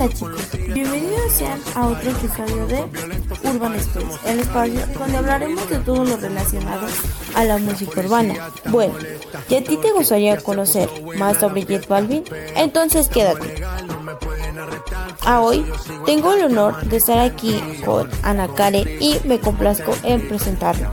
Hola 0.00 0.14
chicos, 0.14 0.48
bienvenidos 0.72 1.32
sean 1.32 1.60
a 1.74 1.88
otro 1.88 2.12
episodio 2.12 2.68
de 2.68 2.84
Urban 3.42 3.74
Space, 3.74 4.30
el 4.30 4.38
espacio 4.38 4.86
donde 4.96 5.16
hablaremos 5.16 5.68
de 5.68 5.78
todo 5.78 6.04
lo 6.04 6.16
relacionado 6.16 6.86
a 7.34 7.44
la 7.44 7.58
música 7.58 8.02
urbana. 8.02 8.48
Bueno, 8.70 8.94
y 9.48 9.56
a 9.56 9.64
ti 9.64 9.76
te 9.76 9.90
gustaría 9.90 10.36
conocer 10.36 10.88
más 11.18 11.38
sobre 11.38 11.64
Jet 11.64 11.88
Balvin, 11.88 12.22
entonces 12.54 13.08
quédate. 13.08 13.64
A 15.22 15.40
hoy 15.40 15.66
tengo 16.06 16.32
el 16.32 16.44
honor 16.44 16.80
de 16.84 16.98
estar 16.98 17.18
aquí 17.18 17.60
con 17.84 18.08
Ana 18.22 18.46
Kare 18.54 18.98
y 19.00 19.16
me 19.24 19.40
complazco 19.40 19.96
en 20.04 20.28
presentarlo. 20.28 20.92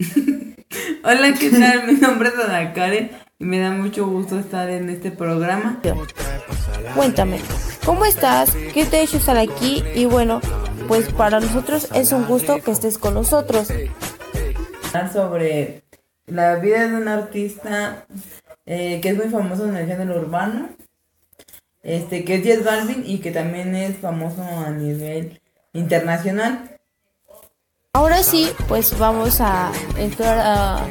Hola, 1.02 1.32
¿qué 1.32 1.48
tal? 1.48 1.86
Mi 1.86 1.94
nombre 1.94 2.28
es 2.28 2.34
Ana 2.38 2.74
Karen 2.74 3.29
y 3.40 3.44
me 3.46 3.58
da 3.58 3.70
mucho 3.70 4.06
gusto 4.06 4.38
estar 4.38 4.68
en 4.68 4.90
este 4.90 5.10
programa. 5.10 5.80
Cuéntame, 6.94 7.40
¿cómo 7.86 8.04
estás? 8.04 8.54
¿Qué 8.74 8.84
te 8.84 8.98
ha 8.98 9.00
hecho 9.00 9.16
estar 9.16 9.38
aquí? 9.38 9.82
Y 9.94 10.04
bueno, 10.04 10.42
pues 10.86 11.10
para 11.12 11.40
nosotros 11.40 11.88
es 11.94 12.12
un 12.12 12.26
gusto 12.26 12.62
que 12.62 12.70
estés 12.70 12.98
con 12.98 13.14
nosotros. 13.14 13.68
Sobre 15.12 15.84
la 16.26 16.56
vida 16.56 16.86
de 16.86 16.96
un 16.96 17.08
artista 17.08 18.04
eh, 18.66 19.00
que 19.00 19.08
es 19.08 19.16
muy 19.16 19.28
famoso 19.28 19.66
en 19.66 19.76
el 19.76 19.86
género 19.86 20.20
urbano, 20.20 20.68
este, 21.82 22.24
que 22.24 22.36
es 22.36 22.44
Jet 22.44 22.62
Balvin 22.62 23.04
y 23.06 23.20
que 23.20 23.30
también 23.30 23.74
es 23.74 23.96
famoso 23.96 24.42
a 24.42 24.68
nivel 24.70 25.40
internacional. 25.72 26.78
Ahora 27.94 28.22
sí, 28.22 28.50
pues 28.68 28.96
vamos 28.98 29.40
a 29.40 29.72
entrar 29.96 30.38
a, 30.38 30.86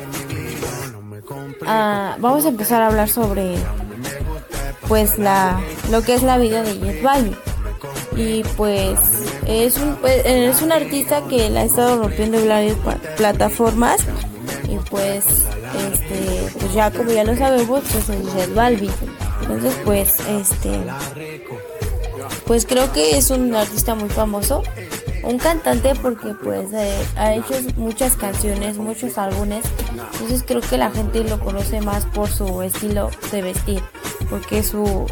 vamos 1.61 2.45
a 2.45 2.49
empezar 2.49 2.81
a 2.81 2.87
hablar 2.87 3.09
sobre 3.09 3.55
pues 4.87 5.17
la 5.17 5.61
lo 5.91 6.01
que 6.01 6.15
es 6.15 6.23
la 6.23 6.37
vida 6.37 6.63
de 6.63 6.79
Jet 6.79 7.01
Balvin. 7.03 7.35
Y 8.15 8.43
pues 8.57 8.99
es 9.45 9.77
un 9.77 9.95
pues, 9.95 10.21
es 10.25 10.61
un 10.61 10.71
artista 10.71 11.23
que 11.29 11.49
la 11.49 11.61
ha 11.61 11.63
estado 11.65 12.01
rompiendo 12.01 12.37
en 12.37 12.49
varias 12.49 12.77
plataformas 13.17 14.01
y 14.67 14.77
pues 14.89 15.25
este 15.93 16.59
pues 16.59 16.73
ya 16.73 16.91
como 16.91 17.11
ya 17.11 17.23
lo 17.23 17.35
sabemos 17.37 17.83
pues 17.91 18.09
es 18.09 18.33
Jet 18.33 18.53
Balvin. 18.53 18.91
Entonces 19.41 19.75
pues 19.85 20.19
este 20.27 20.71
pues 22.45 22.65
creo 22.65 22.91
que 22.91 23.17
es 23.17 23.29
un 23.29 23.53
artista 23.55 23.95
muy 23.95 24.09
famoso 24.09 24.63
un 25.23 25.37
cantante 25.37 25.93
porque 26.01 26.33
pues 26.43 26.71
eh, 26.73 27.05
ha 27.15 27.33
hecho 27.33 27.55
muchas 27.77 28.15
canciones, 28.15 28.77
muchos 28.77 29.17
álbumes, 29.17 29.65
entonces 30.13 30.43
creo 30.45 30.61
que 30.61 30.77
la 30.77 30.91
gente 30.91 31.23
lo 31.23 31.39
conoce 31.39 31.81
más 31.81 32.05
por 32.05 32.29
su 32.29 32.61
estilo 32.61 33.09
de 33.31 33.41
vestir, 33.41 33.81
porque 34.29 34.63
su, 34.63 35.07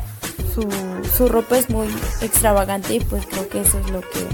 su, 0.54 0.68
su 1.16 1.28
ropa 1.28 1.58
es 1.58 1.70
muy 1.70 1.88
extravagante 2.22 2.96
y 2.96 3.00
pues 3.00 3.26
creo 3.26 3.48
que 3.50 3.62
eso 3.62 3.80
es 3.80 3.90
lo 3.90 4.02
que 4.02 4.28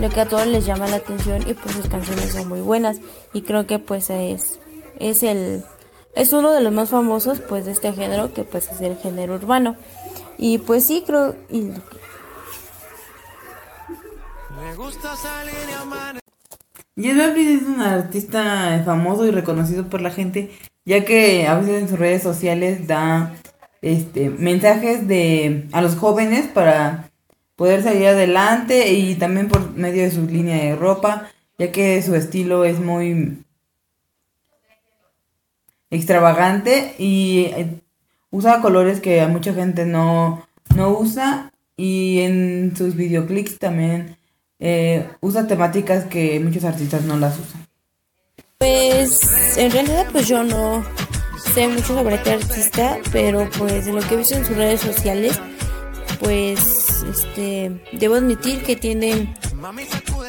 lo 0.00 0.08
que 0.08 0.20
a 0.20 0.26
todos 0.26 0.46
les 0.46 0.64
llama 0.64 0.88
la 0.88 0.96
atención 0.96 1.42
y 1.46 1.52
pues 1.52 1.74
sus 1.76 1.86
canciones 1.88 2.32
son 2.32 2.48
muy 2.48 2.60
buenas. 2.60 2.98
Y 3.34 3.42
creo 3.42 3.66
que 3.66 3.78
pues 3.78 4.08
es 4.10 4.58
es 4.98 5.22
el 5.22 5.62
es 6.14 6.32
uno 6.32 6.52
de 6.52 6.60
los 6.60 6.72
más 6.72 6.88
famosos 6.88 7.40
pues 7.40 7.66
de 7.66 7.72
este 7.72 7.92
género 7.92 8.32
que 8.32 8.44
pues 8.44 8.70
es 8.72 8.80
el 8.80 8.96
género 8.96 9.34
urbano. 9.34 9.76
Y 10.38 10.58
pues 10.58 10.86
sí 10.86 11.04
creo 11.06 11.36
y 11.50 11.72
Jet 16.94 17.16
Balvin 17.16 17.48
es 17.48 17.62
un 17.62 17.80
artista 17.80 18.80
famoso 18.84 19.26
y 19.26 19.32
reconocido 19.32 19.88
por 19.88 20.00
la 20.00 20.10
gente, 20.10 20.52
ya 20.84 21.04
que 21.04 21.48
a 21.48 21.58
veces 21.58 21.82
en 21.82 21.88
sus 21.88 21.98
redes 21.98 22.22
sociales 22.22 22.86
da 22.86 23.34
este 23.82 24.30
mensajes 24.30 25.08
de 25.08 25.66
a 25.72 25.80
los 25.80 25.96
jóvenes 25.96 26.46
para 26.46 27.10
poder 27.56 27.82
salir 27.82 28.06
adelante 28.06 28.92
y 28.92 29.16
también 29.16 29.48
por 29.48 29.72
medio 29.72 30.02
de 30.02 30.12
su 30.12 30.26
línea 30.26 30.64
de 30.64 30.76
ropa, 30.76 31.28
ya 31.58 31.72
que 31.72 32.00
su 32.02 32.14
estilo 32.14 32.64
es 32.64 32.78
muy 32.78 33.42
extravagante 35.90 36.94
y 36.98 37.46
eh, 37.56 37.80
usa 38.30 38.60
colores 38.60 39.00
que 39.00 39.20
a 39.20 39.26
mucha 39.26 39.52
gente 39.52 39.84
no, 39.84 40.46
no 40.76 40.90
usa 40.90 41.50
y 41.76 42.20
en 42.20 42.76
sus 42.76 42.94
videoclips 42.94 43.58
también 43.58 44.19
eh, 44.60 45.08
usa 45.20 45.46
temáticas 45.46 46.04
que 46.04 46.38
muchos 46.40 46.64
artistas 46.64 47.02
no 47.02 47.18
las 47.18 47.38
usan. 47.38 47.66
Pues 48.58 49.56
en 49.56 49.70
realidad 49.70 50.06
pues 50.12 50.28
yo 50.28 50.44
no 50.44 50.84
sé 51.54 51.66
mucho 51.66 51.94
sobre 51.94 52.16
este 52.16 52.32
artista, 52.32 52.98
pero 53.10 53.48
pues 53.58 53.86
de 53.86 53.92
lo 53.92 54.00
que 54.00 54.14
he 54.14 54.16
visto 54.18 54.34
en 54.34 54.44
sus 54.44 54.56
redes 54.56 54.82
sociales, 54.82 55.40
pues 56.20 57.02
este 57.10 57.82
debo 57.92 58.16
admitir 58.16 58.62
que 58.62 58.76
tiene 58.76 59.34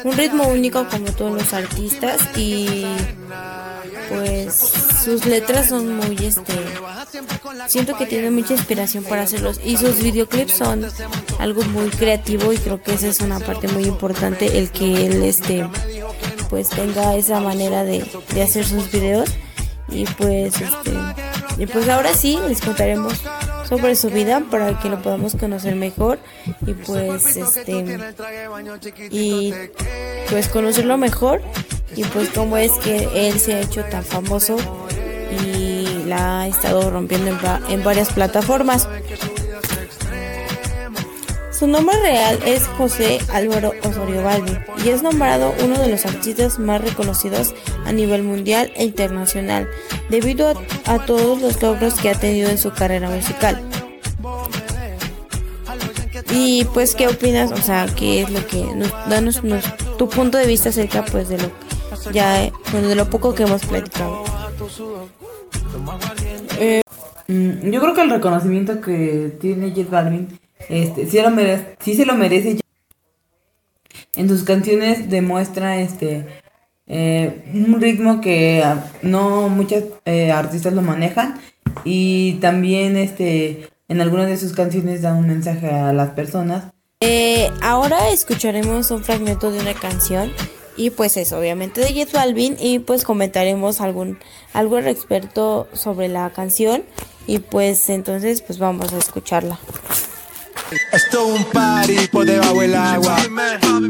un 0.04 0.12
ritmo 0.16 0.48
único 0.48 0.86
como 0.88 1.12
todos 1.12 1.32
los 1.32 1.52
artistas 1.52 2.20
y 2.36 2.86
pues 4.08 4.54
sus 5.04 5.26
letras 5.26 5.68
son 5.68 5.96
muy 5.96 6.16
este 6.16 6.54
siento 7.68 7.96
que 7.96 8.06
tiene 8.06 8.30
mucha 8.30 8.54
inspiración 8.54 9.04
para 9.04 9.22
hacerlos 9.22 9.60
y 9.64 9.76
sus 9.76 10.02
videoclips 10.02 10.52
son 10.54 10.86
algo 11.38 11.62
muy 11.64 11.88
creativo 11.90 12.52
y 12.52 12.58
creo 12.58 12.82
que 12.82 12.94
esa 12.94 13.08
es 13.08 13.20
una 13.20 13.40
parte 13.40 13.68
muy 13.68 13.84
importante 13.84 14.58
el 14.58 14.70
que 14.70 15.06
él 15.06 15.22
este 15.22 15.66
pues 16.50 16.68
tenga 16.68 17.14
esa 17.16 17.40
manera 17.40 17.82
de, 17.84 18.04
de 18.34 18.42
hacer 18.42 18.66
sus 18.66 18.90
videos. 18.90 19.30
Y 19.88 20.04
pues 20.04 20.54
este 20.60 20.92
y 21.58 21.66
pues 21.66 21.88
ahora 21.88 22.14
sí 22.14 22.38
les 22.48 22.60
contaremos 22.60 23.20
sobre 23.68 23.94
su 23.96 24.10
vida 24.10 24.42
para 24.50 24.78
que 24.78 24.88
lo 24.88 25.00
podamos 25.02 25.34
conocer 25.34 25.74
mejor 25.76 26.18
y 26.66 26.72
pues 26.72 27.36
este 27.36 27.98
y 29.10 29.52
pues 30.30 30.48
conocerlo 30.48 30.96
mejor 30.96 31.42
y 31.94 32.04
pues 32.04 32.30
cómo 32.30 32.56
es 32.56 32.72
que 32.72 33.08
él 33.14 33.38
se 33.38 33.54
ha 33.54 33.60
hecho 33.60 33.84
tan 33.84 34.02
famoso 34.04 34.56
ha 36.12 36.46
estado 36.46 36.90
rompiendo 36.90 37.36
en, 37.68 37.84
varias 37.84 38.12
plataformas. 38.12 38.88
Su 41.50 41.66
nombre 41.66 41.96
real 42.00 42.38
es 42.44 42.66
José 42.66 43.20
Álvaro 43.32 43.72
Osorio 43.84 44.22
Balbi 44.22 44.58
y 44.84 44.88
es 44.88 45.02
nombrado 45.02 45.54
uno 45.62 45.78
de 45.78 45.88
los 45.88 46.04
artistas 46.06 46.58
más 46.58 46.80
reconocidos 46.80 47.54
a 47.84 47.92
nivel 47.92 48.24
mundial 48.24 48.72
e 48.74 48.84
internacional 48.84 49.68
debido 50.08 50.52
a, 50.86 50.98
todos 51.06 51.40
los 51.40 51.62
logros 51.62 51.94
que 51.94 52.10
ha 52.10 52.14
tenido 52.14 52.50
en 52.50 52.58
su 52.58 52.72
carrera 52.72 53.08
musical. 53.08 53.62
Y 56.32 56.64
pues, 56.72 56.94
¿qué 56.94 57.08
opinas? 57.08 57.52
O 57.52 57.58
sea, 57.58 57.86
¿qué 57.94 58.22
es 58.22 58.30
lo 58.30 58.44
que 58.46 58.64
nos, 58.74 58.90
danos 59.08 59.40
tu 59.98 60.08
punto 60.08 60.38
de 60.38 60.46
vista 60.46 60.70
acerca 60.70 61.04
pues 61.04 61.28
de 61.28 61.38
lo 61.38 61.50
ya 62.12 62.50
bueno, 62.72 62.88
de 62.88 62.94
lo 62.94 63.08
poco 63.08 63.34
que 63.34 63.44
hemos 63.44 63.64
platicado. 63.64 64.31
Mm, 67.28 67.70
yo 67.70 67.80
creo 67.80 67.94
que 67.94 68.02
el 68.02 68.10
reconocimiento 68.10 68.80
que 68.80 69.36
tiene 69.40 69.72
Jet 69.72 69.90
Balvin 69.90 70.28
este 70.68 71.06
sí, 71.06 71.20
lo 71.20 71.30
merece, 71.30 71.76
se 71.80 72.06
lo 72.06 72.14
merece. 72.14 72.60
En 74.16 74.28
sus 74.28 74.44
canciones 74.44 75.08
demuestra 75.08 75.80
este 75.80 76.26
eh, 76.86 77.44
un 77.54 77.80
ritmo 77.80 78.20
que 78.20 78.62
ah, 78.64 78.84
no 79.02 79.48
muchos 79.48 79.84
eh, 80.04 80.30
artistas 80.30 80.72
lo 80.72 80.82
manejan 80.82 81.40
y 81.84 82.34
también 82.34 82.96
este 82.96 83.68
en 83.88 84.00
algunas 84.00 84.28
de 84.28 84.36
sus 84.36 84.52
canciones 84.52 85.02
da 85.02 85.14
un 85.14 85.26
mensaje 85.26 85.68
a 85.68 85.92
las 85.92 86.10
personas. 86.10 86.64
Eh, 87.00 87.50
ahora 87.62 88.10
escucharemos 88.10 88.90
un 88.90 89.02
fragmento 89.02 89.50
de 89.50 89.60
una 89.60 89.74
canción 89.74 90.32
y 90.76 90.90
pues 90.90 91.16
eso, 91.16 91.38
obviamente 91.38 91.80
de 91.80 91.92
Jet 91.92 92.12
Balvin 92.12 92.56
y 92.60 92.78
pues 92.78 93.04
comentaremos 93.04 93.80
algún 93.80 94.18
algo 94.52 94.76
al 94.76 94.96
sobre 95.72 96.08
la 96.08 96.30
canción 96.30 96.84
y 97.26 97.38
pues 97.38 97.88
entonces 97.90 98.42
pues 98.42 98.58
vamos 98.58 98.92
a 98.92 98.98
escucharla. 98.98 99.58
Esto 100.92 101.26
es 101.26 101.40
un 101.40 101.44
party 101.52 102.08
por 102.10 102.24
debajo 102.24 102.60
del 102.60 102.74
agua. 102.74 103.16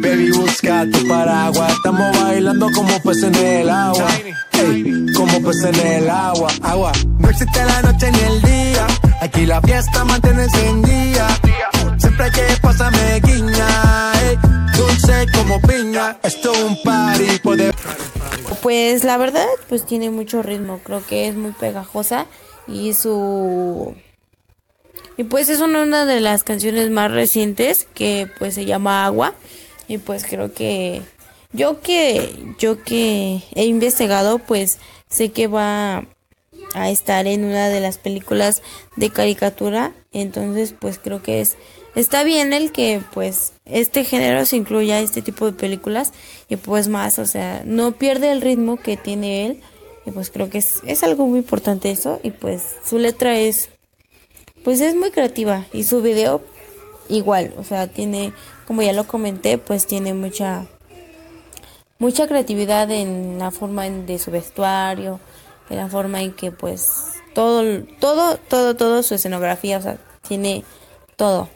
Baby, 0.00 0.32
busca 0.32 0.84
tu 0.90 1.06
paraguas. 1.06 1.72
Estamos 1.72 2.20
bailando 2.20 2.68
como 2.74 3.00
peces 3.02 3.24
en 3.24 3.34
el 3.36 3.70
agua. 3.70 4.08
como 5.14 5.42
peces 5.42 5.64
en 5.64 5.86
el 5.86 6.10
agua. 6.10 6.48
Agua. 6.62 6.92
No 7.18 7.30
existe 7.30 7.64
la 7.64 7.82
noche 7.82 8.10
ni 8.10 8.18
el 8.18 8.42
día. 8.42 8.86
Aquí 9.20 9.46
la 9.46 9.60
fiesta 9.62 10.04
mantiene 10.04 10.44
encendida. 10.44 11.28
Siempre 11.98 12.30
que 12.32 12.42
pasarme 12.60 13.20
guiña. 13.20 14.12
dulce 14.76 15.26
como 15.36 15.60
piña. 15.62 16.18
Esto 16.24 16.52
es 16.52 16.62
un 16.64 16.82
party 16.82 17.38
por 17.42 17.58
Pues 18.60 19.04
la 19.04 19.16
verdad, 19.18 19.46
pues 19.68 19.86
tiene 19.86 20.10
mucho 20.10 20.42
ritmo. 20.42 20.80
Creo 20.82 21.04
que 21.06 21.28
es 21.28 21.36
muy 21.36 21.52
pegajosa. 21.52 22.26
Y 22.66 22.94
su 22.94 23.94
y 25.16 25.24
pues 25.24 25.48
es 25.48 25.60
una 25.60 26.06
de 26.06 26.20
las 26.20 26.42
canciones 26.42 26.90
más 26.90 27.10
recientes 27.10 27.86
que 27.94 28.28
pues 28.38 28.54
se 28.54 28.64
llama 28.64 29.04
Agua. 29.04 29.34
Y 29.88 29.98
pues 29.98 30.24
creo 30.24 30.52
que 30.52 31.02
yo 31.52 31.80
que 31.80 32.34
yo 32.58 32.82
que 32.82 33.42
he 33.54 33.64
investigado 33.64 34.38
pues 34.38 34.78
sé 35.08 35.30
que 35.30 35.46
va 35.46 36.06
a 36.74 36.90
estar 36.90 37.26
en 37.26 37.44
una 37.44 37.68
de 37.68 37.80
las 37.80 37.98
películas 37.98 38.62
de 38.96 39.10
caricatura. 39.10 39.92
Entonces, 40.12 40.74
pues 40.78 40.98
creo 40.98 41.22
que 41.22 41.40
es 41.40 41.56
está 41.94 42.24
bien 42.24 42.52
el 42.52 42.72
que 42.72 43.02
pues 43.12 43.52
este 43.66 44.04
género 44.04 44.46
se 44.46 44.56
incluya 44.56 45.00
este 45.00 45.20
tipo 45.20 45.44
de 45.46 45.52
películas 45.52 46.12
y 46.48 46.56
pues 46.56 46.88
más, 46.88 47.18
o 47.18 47.26
sea, 47.26 47.62
no 47.66 47.92
pierde 47.92 48.32
el 48.32 48.40
ritmo 48.40 48.76
que 48.76 48.96
tiene 48.96 49.46
él. 49.46 49.60
Y 50.04 50.10
pues 50.10 50.30
creo 50.30 50.50
que 50.50 50.58
es, 50.58 50.80
es 50.86 51.02
algo 51.02 51.26
muy 51.26 51.40
importante 51.40 51.90
eso. 51.90 52.20
Y 52.22 52.30
pues 52.30 52.62
su 52.84 52.98
letra 52.98 53.38
es 53.38 53.70
pues 54.64 54.80
es 54.80 54.94
muy 54.94 55.10
creativa. 55.10 55.66
Y 55.72 55.84
su 55.84 56.02
video 56.02 56.42
igual, 57.08 57.52
o 57.58 57.64
sea, 57.64 57.86
tiene 57.88 58.32
como 58.66 58.82
ya 58.82 58.92
lo 58.92 59.06
comenté, 59.06 59.58
pues 59.58 59.86
tiene 59.86 60.14
mucha 60.14 60.66
mucha 61.98 62.26
creatividad 62.26 62.90
en 62.90 63.38
la 63.38 63.50
forma 63.50 63.88
de 63.88 64.18
su 64.18 64.30
vestuario, 64.30 65.20
en 65.70 65.76
la 65.76 65.88
forma 65.88 66.22
en 66.22 66.32
que 66.32 66.50
pues 66.50 66.90
todo, 67.34 67.84
todo, 68.00 68.36
todo, 68.38 68.76
todo 68.76 69.02
su 69.02 69.14
escenografía, 69.14 69.78
o 69.78 69.82
sea, 69.82 69.98
tiene 70.26 70.64
todo. 71.16 71.48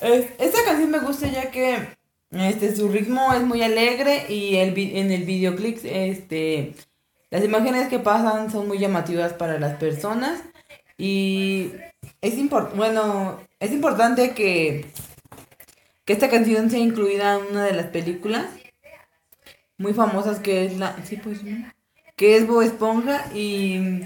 Esta 0.00 0.64
canción 0.64 0.90
me 0.90 0.98
gusta 0.98 1.28
ya 1.28 1.50
que 1.50 1.95
este 2.30 2.74
su 2.74 2.88
ritmo 2.88 3.32
es 3.32 3.42
muy 3.42 3.62
alegre 3.62 4.26
y 4.28 4.56
el 4.56 4.76
en 4.76 5.12
el 5.12 5.24
videoclip 5.24 5.78
este 5.84 6.74
las 7.30 7.44
imágenes 7.44 7.88
que 7.88 7.98
pasan 7.98 8.50
son 8.50 8.68
muy 8.68 8.78
llamativas 8.78 9.32
para 9.32 9.58
las 9.58 9.76
personas 9.76 10.42
y 10.98 11.72
es 12.20 12.34
bueno, 12.74 13.40
es 13.60 13.72
importante 13.72 14.32
que 14.32 14.86
que 16.04 16.12
esta 16.12 16.30
canción 16.30 16.70
sea 16.70 16.78
incluida 16.78 17.34
en 17.34 17.46
una 17.50 17.64
de 17.64 17.72
las 17.72 17.86
películas 17.86 18.46
muy 19.78 19.92
famosas 19.92 20.38
que 20.38 20.66
es 20.66 20.78
la 20.78 20.96
sí 21.04 21.16
pues 21.16 21.40
que 22.16 22.36
es 22.36 22.46
Bob 22.46 22.62
Esponja 22.62 23.26
y 23.34 24.02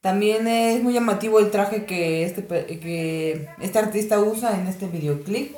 también 0.00 0.46
es 0.48 0.82
muy 0.82 0.94
llamativo 0.94 1.38
el 1.38 1.50
traje 1.50 1.86
que 1.86 2.24
este 2.24 2.46
que 2.46 3.48
este 3.60 3.78
artista 3.78 4.18
usa 4.18 4.58
en 4.58 4.66
este 4.66 4.86
videoclip 4.86 5.54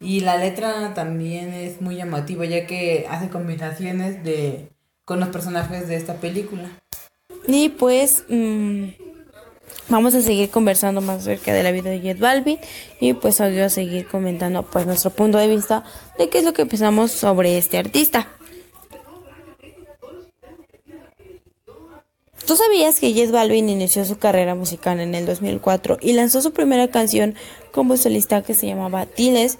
y 0.00 0.20
la 0.20 0.36
letra 0.36 0.94
también 0.94 1.52
es 1.52 1.80
muy 1.80 1.96
llamativa 1.96 2.44
ya 2.46 2.66
que 2.66 3.06
hace 3.10 3.28
combinaciones 3.28 4.24
de 4.24 4.68
con 5.04 5.20
los 5.20 5.28
personajes 5.28 5.88
de 5.88 5.96
esta 5.96 6.14
película 6.14 6.68
y 7.46 7.68
pues 7.70 8.24
mmm 8.28 8.88
Vamos 9.90 10.14
a 10.14 10.22
seguir 10.22 10.50
conversando 10.50 11.00
más 11.00 11.22
acerca 11.22 11.52
de 11.52 11.64
la 11.64 11.72
vida 11.72 11.90
de 11.90 12.00
Jet 12.00 12.20
Balvin 12.20 12.60
y 13.00 13.12
pues 13.14 13.40
voy 13.40 13.58
a 13.58 13.68
seguir 13.68 14.06
comentando 14.06 14.62
pues 14.62 14.86
nuestro 14.86 15.10
punto 15.10 15.36
de 15.36 15.48
vista 15.48 15.82
de 16.16 16.28
qué 16.28 16.38
es 16.38 16.44
lo 16.44 16.52
que 16.52 16.64
pensamos 16.64 17.10
sobre 17.10 17.58
este 17.58 17.76
artista. 17.76 18.28
¿Tú 22.46 22.54
sabías 22.54 23.00
que 23.00 23.12
Jet 23.12 23.32
Balvin 23.32 23.68
inició 23.68 24.04
su 24.04 24.16
carrera 24.16 24.54
musical 24.54 25.00
en 25.00 25.16
el 25.16 25.26
2004 25.26 25.98
y 26.00 26.12
lanzó 26.12 26.40
su 26.40 26.52
primera 26.52 26.88
canción 26.88 27.34
como 27.72 27.96
solista 27.96 28.42
que 28.42 28.54
se 28.54 28.68
llamaba 28.68 29.06
Tiles? 29.06 29.58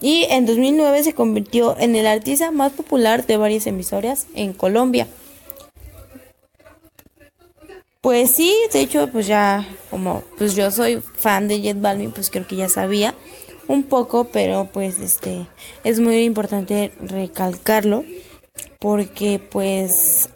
Y 0.00 0.26
en 0.30 0.46
2009 0.46 1.02
se 1.02 1.14
convirtió 1.14 1.76
en 1.78 1.96
el 1.96 2.06
artista 2.06 2.50
más 2.50 2.72
popular 2.72 3.26
de 3.26 3.36
varias 3.36 3.66
emisoras 3.66 4.26
en 4.34 4.52
Colombia. 4.52 5.06
Pues 8.00 8.30
sí, 8.30 8.54
de 8.72 8.80
hecho, 8.82 9.08
pues 9.08 9.26
ya, 9.26 9.66
como 9.90 10.22
pues 10.38 10.54
yo 10.54 10.70
soy 10.70 11.00
fan 11.00 11.48
de 11.48 11.60
Jet 11.60 11.80
Balvin, 11.80 12.12
pues 12.12 12.30
creo 12.30 12.46
que 12.46 12.54
ya 12.54 12.68
sabía 12.68 13.14
un 13.68 13.82
poco, 13.82 14.24
pero 14.24 14.68
pues 14.72 15.00
este 15.00 15.48
es 15.82 15.98
muy 15.98 16.18
importante 16.24 16.92
recalcarlo 17.00 18.04
porque 18.78 19.40
pues 19.40 20.28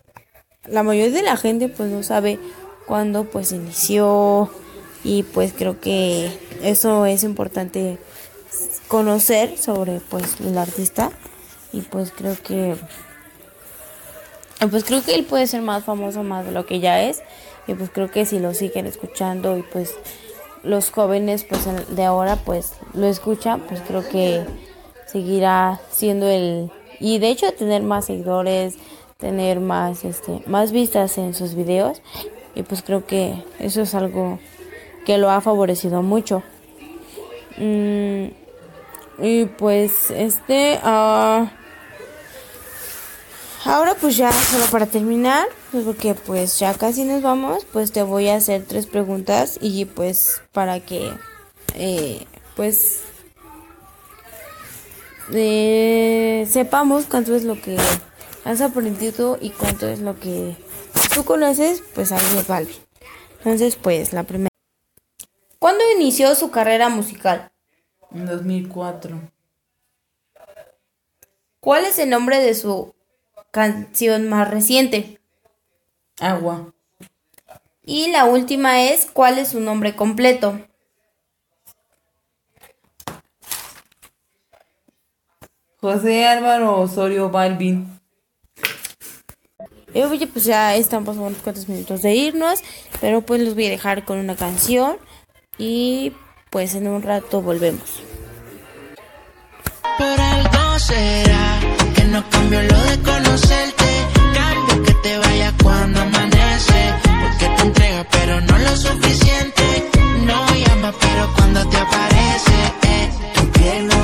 la 0.66 0.82
mayoría 0.82 1.12
de 1.12 1.22
la 1.22 1.36
gente 1.36 1.68
pues 1.68 1.90
no 1.90 2.02
sabe 2.02 2.38
cuándo 2.86 3.24
pues 3.24 3.52
inició 3.52 4.50
y 5.04 5.22
pues 5.22 5.52
creo 5.56 5.80
que 5.80 6.30
eso 6.62 7.06
es 7.06 7.22
importante 7.22 7.98
conocer 8.90 9.56
sobre 9.56 10.00
pues 10.00 10.40
el 10.40 10.58
artista. 10.58 11.12
Y 11.72 11.82
pues 11.82 12.10
creo 12.10 12.36
que 12.42 12.74
pues 14.68 14.84
creo 14.84 15.02
que 15.02 15.14
él 15.14 15.24
puede 15.24 15.46
ser 15.46 15.62
más 15.62 15.84
famoso 15.84 16.24
más 16.24 16.44
de 16.44 16.50
lo 16.50 16.66
que 16.66 16.80
ya 16.80 17.02
es. 17.02 17.22
Y 17.68 17.74
pues 17.74 17.88
creo 17.90 18.10
que 18.10 18.26
si 18.26 18.40
lo 18.40 18.52
siguen 18.52 18.86
escuchando 18.86 19.56
y 19.56 19.62
pues 19.62 19.94
los 20.64 20.90
jóvenes 20.90 21.44
pues 21.44 21.62
de 21.88 22.04
ahora 22.04 22.36
pues 22.36 22.74
lo 22.92 23.06
escuchan 23.06 23.60
pues 23.60 23.80
creo 23.80 24.06
que 24.06 24.44
seguirá 25.06 25.80
siendo 25.90 26.28
el 26.28 26.70
y 26.98 27.18
de 27.18 27.30
hecho 27.30 27.50
tener 27.52 27.82
más 27.82 28.06
seguidores 28.06 28.74
tener 29.16 29.60
más 29.60 30.04
este 30.04 30.42
más 30.46 30.72
vistas 30.72 31.16
en 31.16 31.32
sus 31.32 31.54
videos. 31.54 32.02
Y 32.56 32.64
pues 32.64 32.82
creo 32.82 33.06
que 33.06 33.44
eso 33.60 33.82
es 33.82 33.94
algo 33.94 34.40
que 35.06 35.16
lo 35.16 35.30
ha 35.30 35.40
favorecido 35.40 36.02
mucho. 36.02 36.42
Mm, 37.56 38.39
y 39.20 39.46
pues 39.46 40.10
este 40.10 40.80
uh, 40.84 41.46
Ahora 43.64 43.94
pues 43.94 44.16
ya 44.16 44.32
solo 44.32 44.64
para 44.70 44.86
terminar, 44.86 45.46
pues 45.70 45.84
porque 45.84 46.14
pues 46.14 46.58
ya 46.58 46.72
casi 46.72 47.04
nos 47.04 47.20
vamos, 47.20 47.66
pues 47.70 47.92
te 47.92 48.02
voy 48.02 48.28
a 48.28 48.36
hacer 48.36 48.64
tres 48.66 48.86
preguntas 48.86 49.58
y 49.60 49.84
pues 49.84 50.40
para 50.52 50.80
que 50.80 51.12
eh, 51.74 52.26
pues 52.56 53.02
eh, 55.34 56.48
sepamos 56.50 57.04
cuánto 57.04 57.34
es 57.34 57.44
lo 57.44 57.60
que 57.60 57.76
has 58.44 58.62
aprendido 58.62 59.36
y 59.38 59.50
cuánto 59.50 59.88
es 59.88 60.00
lo 60.00 60.18
que 60.18 60.56
tú 61.14 61.24
conoces, 61.24 61.82
pues 61.94 62.12
ahí 62.12 62.38
es 62.38 62.46
Balbi. 62.46 62.74
Entonces 63.38 63.76
pues 63.76 64.14
la 64.14 64.22
primera. 64.22 64.48
¿Cuándo 65.58 65.84
inició 65.96 66.34
su 66.34 66.50
carrera 66.50 66.88
musical? 66.88 67.52
En 68.12 68.26
2004. 68.26 69.20
¿Cuál 71.60 71.84
es 71.84 71.98
el 71.98 72.10
nombre 72.10 72.38
de 72.38 72.54
su 72.54 72.94
canción 73.50 74.28
más 74.28 74.50
reciente. 74.50 75.20
Agua. 76.20 76.72
Y 77.84 78.10
la 78.10 78.24
última 78.24 78.82
es, 78.82 79.06
¿cuál 79.06 79.38
es 79.38 79.48
su 79.48 79.60
nombre 79.60 79.96
completo? 79.96 80.60
José 85.80 86.26
Álvaro 86.26 86.78
Osorio 86.78 87.30
Balvin. 87.30 88.00
Eh, 89.94 90.04
oye, 90.04 90.26
pues 90.26 90.44
ya 90.44 90.76
estamos 90.76 91.16
a 91.16 91.20
unos 91.20 91.38
cuantos 91.38 91.68
minutos 91.68 92.02
de 92.02 92.14
irnos, 92.14 92.62
pero 93.00 93.22
pues 93.22 93.40
los 93.40 93.54
voy 93.54 93.66
a 93.66 93.70
dejar 93.70 94.04
con 94.04 94.18
una 94.18 94.36
canción 94.36 94.98
y 95.58 96.12
pues 96.50 96.74
en 96.74 96.88
un 96.88 97.00
rato 97.02 97.40
volvemos. 97.40 98.02
Por 99.98 100.20
algo 100.20 100.78
será 100.80 101.60
que 101.94 102.04
no 102.04 102.28
cambio 102.28 102.60
lo 102.62 102.78
de 102.90 102.98
conocerte. 103.02 103.88
Cambio 104.34 104.82
que 104.82 104.94
te 104.94 105.18
vaya 105.18 105.54
cuando 105.62 106.00
amanece. 106.00 106.94
Porque 107.22 107.46
te 107.56 107.62
entrega, 107.62 108.06
pero 108.10 108.40
no 108.40 108.58
lo 108.58 108.76
suficiente. 108.76 109.90
No 110.26 110.46
llama, 110.54 110.92
pero 111.00 111.32
cuando 111.36 111.68
te 111.68 111.76
aparece. 111.76 112.58
Eh. 112.82 113.10
Tu 113.34 113.50
piel 113.52 113.86
mojada, 113.86 113.99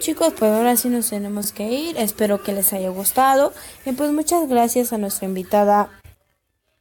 chicos, 0.00 0.32
pues 0.36 0.50
ahora 0.50 0.76
sí 0.76 0.88
nos 0.88 1.10
tenemos 1.10 1.52
que 1.52 1.70
ir. 1.70 1.96
Espero 1.96 2.42
que 2.42 2.52
les 2.52 2.72
haya 2.72 2.88
gustado. 2.88 3.52
Y 3.86 3.92
pues 3.92 4.10
muchas 4.10 4.48
gracias 4.48 4.92
a 4.92 4.98
nuestra 4.98 5.28
invitada 5.28 5.90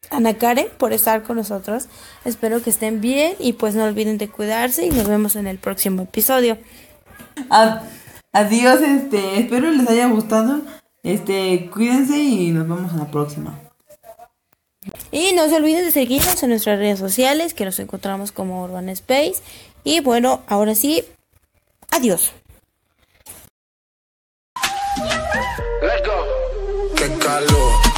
Ana 0.09 0.37
Karen 0.37 0.67
por 0.77 0.93
estar 0.93 1.21
con 1.23 1.37
nosotros. 1.37 1.87
Espero 2.25 2.63
que 2.63 2.71
estén 2.71 3.01
bien 3.01 3.35
y 3.39 3.53
pues 3.53 3.75
no 3.75 3.83
olviden 3.83 4.17
de 4.17 4.29
cuidarse 4.29 4.85
y 4.85 4.89
nos 4.89 5.07
vemos 5.07 5.35
en 5.35 5.45
el 5.45 5.59
próximo 5.59 6.03
episodio. 6.03 6.57
adiós, 8.31 8.81
este, 8.81 9.39
espero 9.39 9.69
les 9.69 9.87
haya 9.87 10.07
gustado. 10.07 10.61
Este, 11.03 11.69
cuídense 11.71 12.17
y 12.17 12.51
nos 12.51 12.67
vemos 12.67 12.91
en 12.91 12.99
la 12.99 13.11
próxima. 13.11 13.59
Y 15.11 15.33
no 15.33 15.47
se 15.47 15.57
olviden 15.57 15.85
de 15.85 15.91
seguirnos 15.91 16.41
en 16.41 16.49
nuestras 16.49 16.79
redes 16.79 16.99
sociales, 16.99 17.53
que 17.53 17.65
nos 17.65 17.79
encontramos 17.79 18.31
como 18.31 18.63
Urban 18.63 18.89
Space. 18.89 19.35
Y 19.83 19.99
bueno, 19.99 20.41
ahora 20.47 20.73
sí, 20.73 21.03
adiós. 21.91 22.33
Qué 25.81 27.07
calor. 27.19 27.88